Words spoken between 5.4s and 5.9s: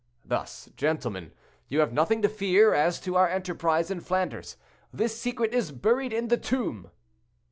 is